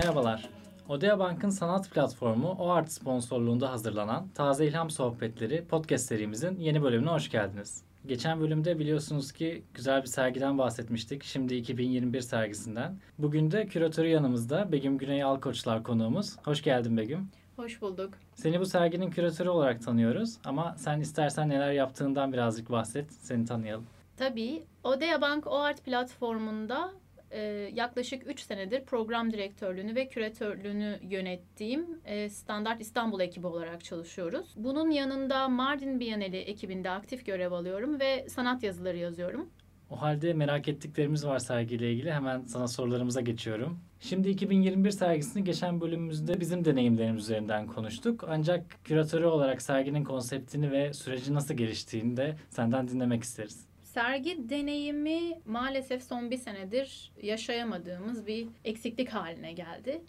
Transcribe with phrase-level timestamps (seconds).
[0.00, 0.48] Merhabalar.
[0.88, 7.30] Odea Bank'ın sanat platformu OART sponsorluğunda hazırlanan Taze İlham Sohbetleri podcast serimizin yeni bölümüne hoş
[7.30, 7.82] geldiniz.
[8.06, 11.24] Geçen bölümde biliyorsunuz ki güzel bir sergiden bahsetmiştik.
[11.24, 12.98] Şimdi 2021 sergisinden.
[13.18, 16.36] Bugün de küratörü yanımızda Begüm Güney Alkoçlar konuğumuz.
[16.44, 17.28] Hoş geldin Begüm.
[17.56, 18.14] Hoş bulduk.
[18.34, 23.86] Seni bu serginin küratörü olarak tanıyoruz ama sen istersen neler yaptığından birazcık bahset, seni tanıyalım.
[24.16, 24.62] Tabii.
[24.84, 26.92] Odea Bank OART platformunda
[27.30, 27.40] e,
[27.74, 34.54] yaklaşık 3 senedir program direktörlüğünü ve küratörlüğünü yönettiğim e, Standart İstanbul ekibi olarak çalışıyoruz.
[34.56, 39.50] Bunun yanında Mardin Bienali ekibinde aktif görev alıyorum ve sanat yazıları yazıyorum.
[39.90, 42.12] O halde merak ettiklerimiz var sergiyle ilgili.
[42.12, 43.78] Hemen sana sorularımıza geçiyorum.
[44.00, 48.24] Şimdi 2021 sergisini geçen bölümümüzde bizim deneyimlerimiz üzerinden konuştuk.
[48.28, 53.69] Ancak küratörü olarak serginin konseptini ve süreci nasıl geliştiğini de senden dinlemek isteriz.
[53.94, 60.02] Sergi deneyimi maalesef son bir senedir yaşayamadığımız bir eksiklik haline geldi.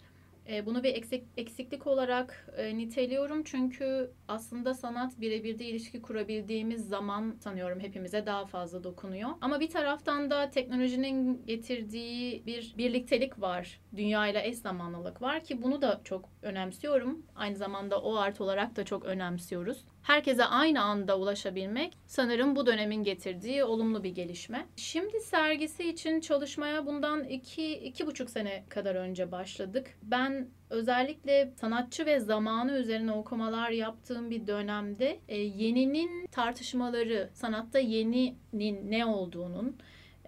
[0.48, 6.88] E, bunu bir eksik, eksiklik olarak e, niteliyorum çünkü aslında sanat birebir de ilişki kurabildiğimiz
[6.88, 9.30] zaman sanıyorum hepimize daha fazla dokunuyor.
[9.40, 13.80] Ama bir taraftan da teknolojinin getirdiği bir birliktelik var.
[13.96, 17.26] Dünyayla eş zamanlılık var ki bunu da çok önemsiyorum.
[17.36, 23.04] Aynı zamanda o art olarak da çok önemsiyoruz herkese aynı anda ulaşabilmek sanırım bu dönemin
[23.04, 24.66] getirdiği olumlu bir gelişme.
[24.76, 29.98] Şimdi sergisi için çalışmaya bundan iki, iki buçuk sene kadar önce başladık.
[30.02, 38.90] Ben özellikle sanatçı ve zamanı üzerine okumalar yaptığım bir dönemde e, yeninin tartışmaları, sanatta yeninin
[38.90, 39.76] ne olduğunun,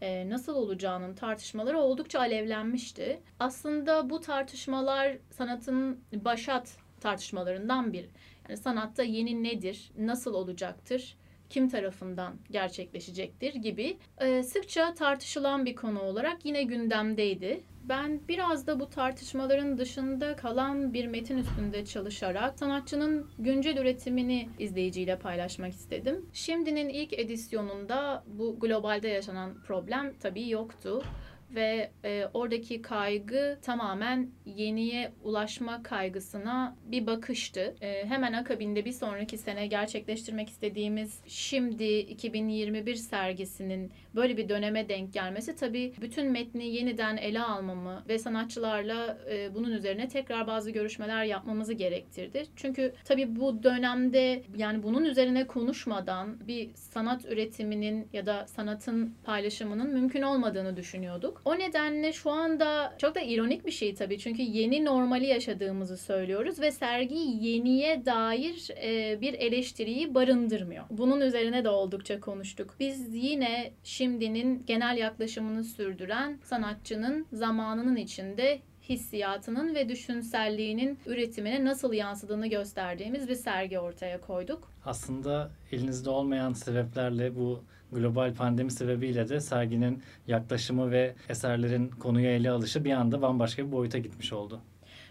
[0.00, 3.20] e, nasıl olacağının tartışmaları oldukça alevlenmişti.
[3.40, 8.08] Aslında bu tartışmalar sanatın başat tartışmalarından biri.
[8.48, 11.16] Yani sanatta yeni nedir, nasıl olacaktır,
[11.50, 17.60] kim tarafından gerçekleşecektir gibi e, sıkça tartışılan bir konu olarak yine gündemdeydi.
[17.88, 25.18] Ben biraz da bu tartışmaların dışında kalan bir metin üstünde çalışarak sanatçının güncel üretimini izleyiciyle
[25.18, 26.26] paylaşmak istedim.
[26.32, 31.02] Şimdinin ilk edisyonunda bu globalde yaşanan problem tabii yoktu
[31.50, 37.74] ve e, oradaki kaygı tamamen yeniye ulaşma kaygısına bir bakıştı.
[37.80, 45.12] E, hemen akabinde bir sonraki sene gerçekleştirmek istediğimiz şimdi 2021 sergisinin böyle bir döneme denk
[45.12, 51.24] gelmesi tabii bütün metni yeniden ele almamı ve sanatçılarla e, bunun üzerine tekrar bazı görüşmeler
[51.24, 52.46] yapmamızı gerektirdi.
[52.56, 59.92] Çünkü tabii bu dönemde yani bunun üzerine konuşmadan bir sanat üretiminin ya da sanatın paylaşımının
[59.92, 61.33] mümkün olmadığını düşünüyorduk.
[61.44, 64.18] O nedenle şu anda çok da ironik bir şey tabii.
[64.18, 70.84] Çünkü yeni normali yaşadığımızı söylüyoruz ve sergi yeniye dair e, bir eleştiriyi barındırmıyor.
[70.90, 72.74] Bunun üzerine de oldukça konuştuk.
[72.80, 82.46] Biz yine şimdinin genel yaklaşımını sürdüren sanatçının zamanının içinde hissiyatının ve düşünselliğinin üretimine nasıl yansıdığını
[82.46, 84.70] gösterdiğimiz bir sergi ortaya koyduk.
[84.84, 92.50] Aslında elinizde olmayan sebeplerle bu global pandemi sebebiyle de serginin yaklaşımı ve eserlerin konuya ele
[92.50, 94.60] alışı bir anda bambaşka bir boyuta gitmiş oldu.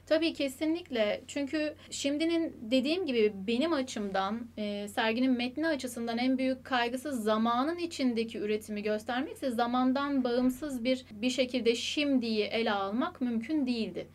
[0.05, 1.21] Tabii kesinlikle.
[1.27, 8.37] Çünkü şimdinin dediğim gibi benim açımdan e, serginin metni açısından en büyük kaygısı zamanın içindeki
[8.37, 14.07] üretimi göstermekse zamandan bağımsız bir bir şekilde şimdiyi ele almak mümkün değildi.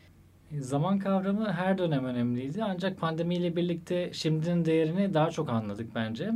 [0.53, 6.31] Zaman kavramı her dönem önemliydi ancak pandemiyle birlikte şimdinin değerini daha çok anladık bence.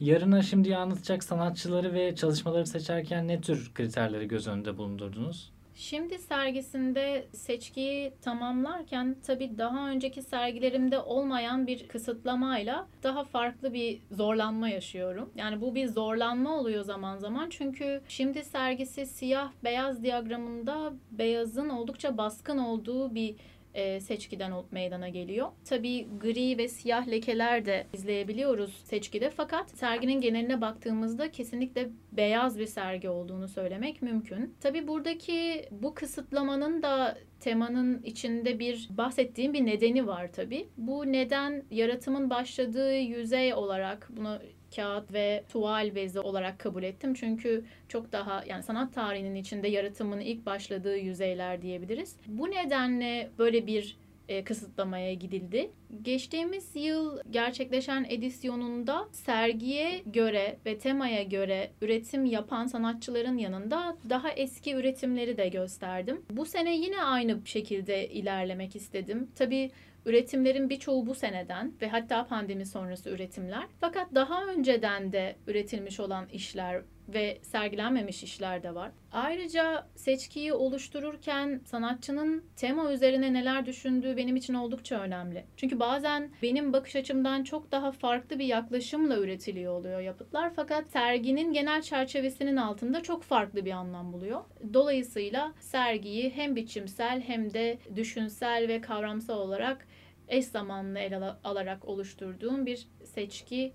[0.00, 5.52] Yarına şimdi anlatacak sanatçıları ve çalışmaları seçerken ne tür kriterleri göz önünde bulundurdunuz?
[5.76, 14.68] Şimdi sergisinde seçkiyi tamamlarken tabii daha önceki sergilerimde olmayan bir kısıtlamayla daha farklı bir zorlanma
[14.68, 15.30] yaşıyorum.
[15.36, 22.16] Yani bu bir zorlanma oluyor zaman zaman çünkü şimdi sergisi siyah beyaz diyagramında beyazın oldukça
[22.18, 23.36] baskın olduğu bir
[23.74, 25.48] e, seçkiden meydana geliyor.
[25.64, 32.66] Tabii gri ve siyah lekeler de izleyebiliyoruz seçkide fakat serginin geneline baktığımızda kesinlikle beyaz bir
[32.66, 34.54] sergi olduğunu söylemek mümkün.
[34.60, 40.68] Tabii buradaki bu kısıtlamanın da temanın içinde bir bahsettiğim bir nedeni var tabii.
[40.76, 44.38] Bu neden yaratımın başladığı yüzey olarak bunu
[44.76, 47.14] kağıt ve tuval bezi olarak kabul ettim.
[47.14, 52.16] Çünkü çok daha yani sanat tarihinin içinde yaratımın ilk başladığı yüzeyler diyebiliriz.
[52.26, 53.96] Bu nedenle böyle bir
[54.28, 55.70] e, kısıtlamaya gidildi.
[56.02, 64.74] Geçtiğimiz yıl gerçekleşen edisyonunda sergiye göre ve temaya göre üretim yapan sanatçıların yanında daha eski
[64.74, 66.22] üretimleri de gösterdim.
[66.30, 69.28] Bu sene yine aynı şekilde ilerlemek istedim.
[69.36, 69.70] Tabii
[70.06, 73.64] Üretimlerin birçoğu bu seneden ve hatta pandemi sonrası üretimler.
[73.80, 78.90] Fakat daha önceden de üretilmiş olan işler ve sergilenmemiş işler de var.
[79.12, 85.44] Ayrıca seçkiyi oluştururken sanatçının tema üzerine neler düşündüğü benim için oldukça önemli.
[85.56, 91.52] Çünkü bazen benim bakış açımdan çok daha farklı bir yaklaşımla üretiliyor oluyor yapıtlar fakat serginin
[91.52, 94.40] genel çerçevesinin altında çok farklı bir anlam buluyor.
[94.74, 99.86] Dolayısıyla sergiyi hem biçimsel hem de düşünsel ve kavramsal olarak
[100.28, 103.72] eş zamanlı ele alarak oluşturduğum bir seçki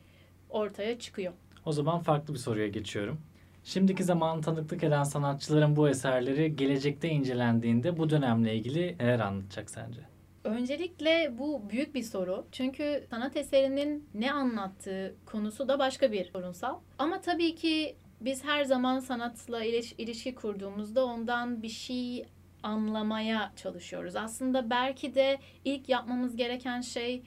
[0.49, 1.33] ortaya çıkıyor.
[1.65, 3.21] O zaman farklı bir soruya geçiyorum.
[3.63, 10.01] Şimdiki zamanı tanıklık eden sanatçıların bu eserleri gelecekte incelendiğinde bu dönemle ilgili neler anlatacak sence?
[10.43, 12.45] Öncelikle bu büyük bir soru.
[12.51, 16.79] Çünkü sanat eserinin ne anlattığı konusu da başka bir sorunsal.
[16.97, 22.25] Ama tabii ki biz her zaman sanatla ilişki kurduğumuzda ondan bir şey
[22.63, 24.15] anlamaya çalışıyoruz.
[24.15, 27.23] Aslında belki de ilk yapmamız gereken şey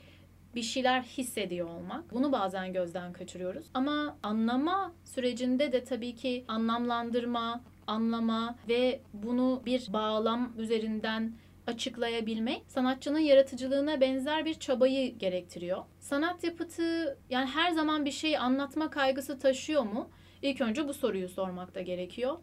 [0.55, 2.13] bir şeyler hissediyor olmak.
[2.13, 3.67] Bunu bazen gözden kaçırıyoruz.
[3.75, 11.37] Ama anlama sürecinde de tabii ki anlamlandırma, anlama ve bunu bir bağlam üzerinden
[11.67, 15.85] açıklayabilmek sanatçının yaratıcılığına benzer bir çabayı gerektiriyor.
[16.01, 20.11] Sanat yapıtı yani her zaman bir şey anlatma kaygısı taşıyor mu?
[20.43, 22.39] İlk önce bu soruyu sormak da gerekiyor.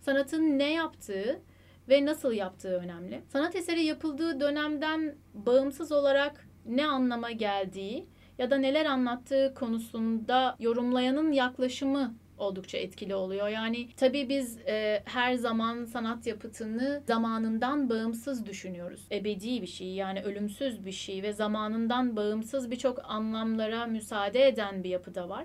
[0.00, 1.42] Sanatın ne yaptığı
[1.88, 3.22] ve nasıl yaptığı önemli.
[3.28, 8.06] Sanat eseri yapıldığı dönemden bağımsız olarak ne anlama geldiği
[8.38, 13.48] ya da neler anlattığı konusunda yorumlayanın yaklaşımı oldukça etkili oluyor.
[13.48, 19.06] Yani tabii biz e, her zaman sanat yapıtını zamanından bağımsız düşünüyoruz.
[19.12, 24.88] Ebedi bir şey yani ölümsüz bir şey ve zamanından bağımsız birçok anlamlara müsaade eden bir
[24.88, 25.44] yapı da var.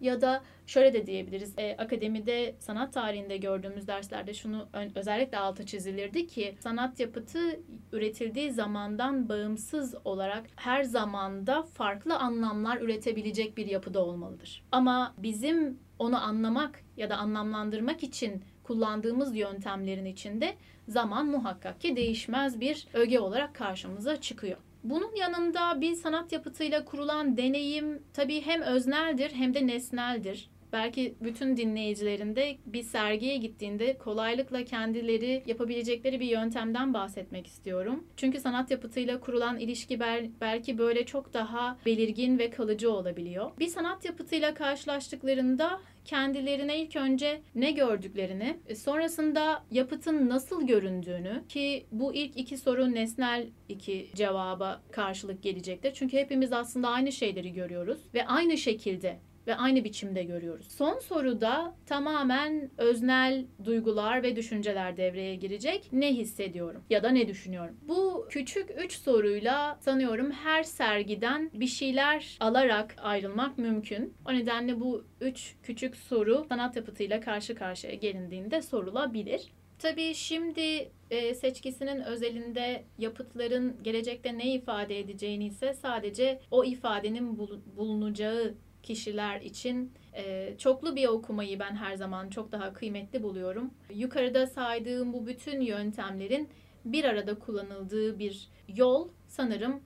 [0.00, 1.54] Ya da şöyle de diyebiliriz.
[1.58, 7.60] E, akademide sanat tarihinde gördüğümüz derslerde şunu özellikle altı çizilirdi ki sanat yapıtı
[7.92, 14.62] üretildiği zamandan bağımsız olarak her zamanda farklı anlamlar üretebilecek bir yapıda olmalıdır.
[14.72, 20.56] Ama bizim onu anlamak ya da anlamlandırmak için kullandığımız yöntemlerin içinde
[20.88, 24.56] zaman muhakkak ki değişmez bir öge olarak karşımıza çıkıyor.
[24.84, 31.56] Bunun yanında bir sanat yapıtıyla kurulan deneyim tabii hem özneldir hem de nesneldir belki bütün
[31.56, 38.04] dinleyicilerinde bir sergiye gittiğinde kolaylıkla kendileri yapabilecekleri bir yöntemden bahsetmek istiyorum.
[38.16, 40.00] Çünkü sanat yapıtıyla kurulan ilişki
[40.40, 43.50] belki böyle çok daha belirgin ve kalıcı olabiliyor.
[43.58, 51.86] Bir sanat yapıtıyla karşılaştıklarında kendilerine ilk önce ne gördüklerini, e, sonrasında yapıtın nasıl göründüğünü ki
[51.92, 55.92] bu ilk iki soru nesnel iki cevaba karşılık gelecektir.
[55.94, 59.18] Çünkü hepimiz aslında aynı şeyleri görüyoruz ve aynı şekilde
[59.50, 60.66] ve aynı biçimde görüyoruz.
[60.68, 65.88] Son soruda tamamen öznel duygular ve düşünceler devreye girecek.
[65.92, 67.76] Ne hissediyorum ya da ne düşünüyorum?
[67.82, 74.14] Bu küçük üç soruyla sanıyorum her sergiden bir şeyler alarak ayrılmak mümkün.
[74.28, 79.52] O nedenle bu üç küçük soru sanat yapıtıyla karşı karşıya gelindiğinde sorulabilir.
[79.78, 87.38] Tabii şimdi e, seçkisinin özelinde yapıtların gelecekte ne ifade edeceğini ise sadece o ifadenin
[87.76, 93.70] bulunacağı kişiler için e, çoklu bir okumayı ben her zaman çok daha kıymetli buluyorum.
[93.94, 96.48] Yukarıda saydığım bu bütün yöntemlerin
[96.84, 99.80] bir arada kullanıldığı bir yol sanırım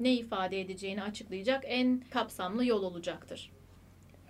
[0.00, 3.50] ne ifade edeceğini açıklayacak en kapsamlı yol olacaktır.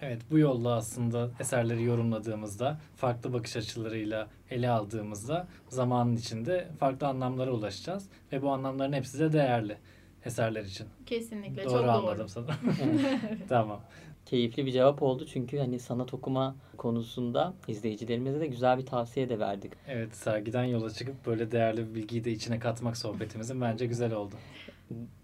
[0.01, 7.51] Evet bu yolla aslında eserleri yorumladığımızda farklı bakış açılarıyla ele aldığımızda zamanın içinde farklı anlamlara
[7.51, 9.77] ulaşacağız ve bu anlamların hepsi de değerli
[10.25, 10.87] eserler için.
[11.07, 11.91] Kesinlikle doğru çok doğru.
[11.91, 12.57] anladım sanırım.
[13.49, 13.81] tamam.
[14.27, 19.39] Keyifli bir cevap oldu çünkü hani sanat okuma konusunda izleyicilerimize de güzel bir tavsiye de
[19.39, 19.73] verdik.
[19.89, 24.35] Evet sergiden yola çıkıp böyle değerli bir bilgiyi de içine katmak sohbetimizin bence güzel oldu.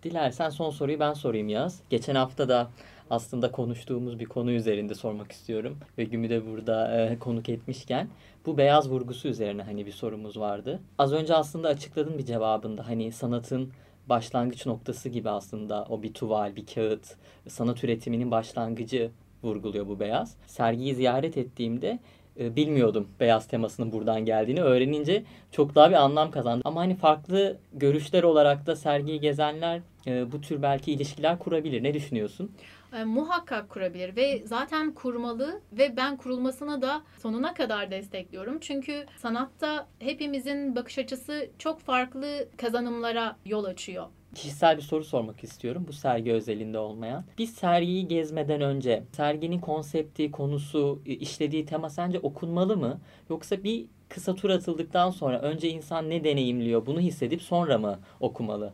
[0.03, 1.81] Dilersen son soruyu ben sorayım Yaz.
[1.91, 2.71] Geçen hafta da
[3.11, 5.79] aslında konuştuğumuz bir konu üzerinde sormak istiyorum.
[5.99, 8.09] Ve Gümü de burada e, konuk etmişken
[8.47, 10.81] bu beyaz vurgusu üzerine hani bir sorumuz vardı.
[10.99, 13.73] Az önce aslında açıkladın bir cevabında hani sanatın
[14.09, 17.17] başlangıç noktası gibi aslında o bir tuval, bir kağıt,
[17.49, 19.11] sanat üretiminin başlangıcı
[19.43, 20.37] vurguluyor bu beyaz.
[20.47, 21.99] Sergiyi ziyaret ettiğimde
[22.41, 24.63] e, bilmiyordum beyaz temasının buradan geldiğini.
[24.63, 26.63] Öğrenince çok daha bir anlam kazandı.
[26.65, 31.83] Ama hani farklı görüşler olarak da sergiyi gezenler e, bu tür belki ilişkiler kurabilir.
[31.83, 32.53] Ne düşünüyorsun?
[32.99, 38.59] E, muhakkak kurabilir ve zaten kurmalı ve ben kurulmasına da sonuna kadar destekliyorum.
[38.61, 44.07] Çünkü sanatta hepimizin bakış açısı çok farklı kazanımlara yol açıyor.
[44.35, 47.25] Kişisel bir soru sormak istiyorum bu sergi özelinde olmayan.
[47.39, 53.01] Biz sergiyi gezmeden önce serginin konsepti, konusu, işlediği tema sence okunmalı mı?
[53.31, 58.73] Yoksa bir kısa tur atıldıktan sonra önce insan ne deneyimliyor bunu hissedip sonra mı okumalı?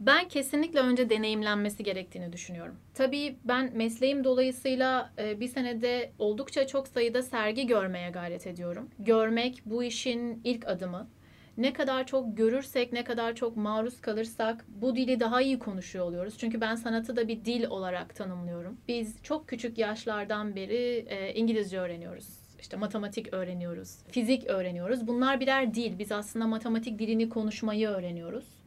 [0.00, 2.76] Ben kesinlikle önce deneyimlenmesi gerektiğini düşünüyorum.
[2.94, 8.88] Tabii ben mesleğim dolayısıyla e, bir senede oldukça çok sayıda sergi görmeye gayret ediyorum.
[8.98, 11.08] Görmek bu işin ilk adımı.
[11.56, 16.38] Ne kadar çok görürsek, ne kadar çok maruz kalırsak bu dili daha iyi konuşuyor oluyoruz.
[16.38, 18.78] Çünkü ben sanatı da bir dil olarak tanımlıyorum.
[18.88, 22.26] Biz çok küçük yaşlardan beri e, İngilizce öğreniyoruz.
[22.60, 25.06] İşte matematik öğreniyoruz, fizik öğreniyoruz.
[25.06, 25.98] Bunlar birer dil.
[25.98, 28.61] Biz aslında matematik dilini konuşmayı öğreniyoruz.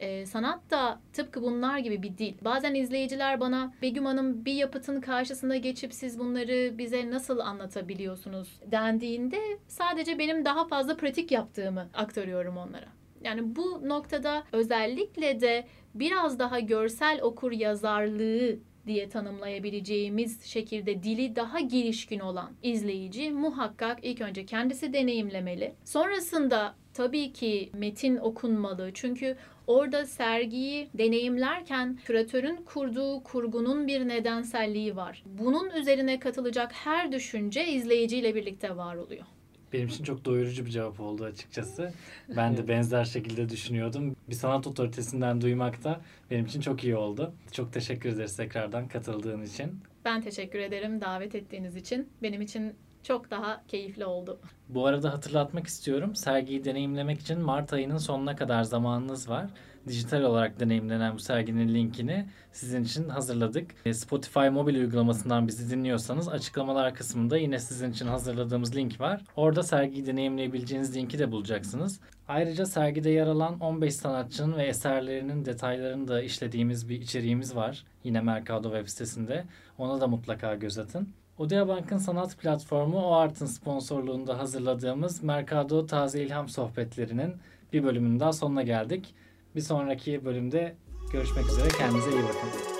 [0.00, 2.34] Ee, sanat da tıpkı bunlar gibi bir dil.
[2.42, 9.40] Bazen izleyiciler bana Begüm Hanım bir yapıtın karşısına geçip siz bunları bize nasıl anlatabiliyorsunuz dendiğinde
[9.68, 12.86] sadece benim daha fazla pratik yaptığımı aktarıyorum onlara.
[13.24, 18.58] Yani bu noktada özellikle de biraz daha görsel okur yazarlığı
[18.88, 25.74] diye tanımlayabileceğimiz şekilde dili daha girişkin olan izleyici muhakkak ilk önce kendisi deneyimlemeli.
[25.84, 28.90] Sonrasında tabii ki metin okunmalı.
[28.94, 35.22] Çünkü orada sergiyi deneyimlerken küratörün kurduğu kurgunun bir nedenselliği var.
[35.26, 39.24] Bunun üzerine katılacak her düşünce izleyiciyle birlikte var oluyor.
[39.72, 41.92] Benim için çok doyurucu bir cevap oldu açıkçası.
[42.36, 44.16] Ben de benzer şekilde düşünüyordum.
[44.28, 47.32] Bir sanat otoritesinden duymak da benim için çok iyi oldu.
[47.52, 49.80] Çok teşekkür ederiz tekrardan katıldığın için.
[50.04, 52.08] Ben teşekkür ederim davet ettiğiniz için.
[52.22, 52.74] Benim için
[53.08, 54.40] çok daha keyifli oldu.
[54.68, 56.16] Bu arada hatırlatmak istiyorum.
[56.16, 59.50] Sergiyi deneyimlemek için Mart ayının sonuna kadar zamanınız var.
[59.86, 63.74] Dijital olarak deneyimlenen bu serginin linkini sizin için hazırladık.
[63.84, 69.22] E, Spotify mobil uygulamasından bizi dinliyorsanız açıklamalar kısmında yine sizin için hazırladığımız link var.
[69.36, 72.00] Orada sergiyi deneyimleyebileceğiniz linki de bulacaksınız.
[72.28, 77.84] Ayrıca sergide yer alan 15 sanatçının ve eserlerinin detaylarını da işlediğimiz bir içeriğimiz var.
[78.04, 79.44] Yine Mercado web sitesinde.
[79.78, 81.08] Ona da mutlaka göz atın.
[81.38, 87.34] Odea Bank'ın sanat platformu O Art'ın sponsorluğunda hazırladığımız Mercado Taze İlham Sohbetlerinin
[87.72, 89.14] bir bölümünün daha sonuna geldik.
[89.56, 90.76] Bir sonraki bölümde
[91.12, 91.68] görüşmek üzere.
[91.68, 92.77] Kendinize iyi bakın.